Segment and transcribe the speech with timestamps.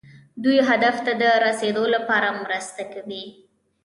[0.43, 3.25] دوی هدف ته د رسیدو لپاره مرسته کوي.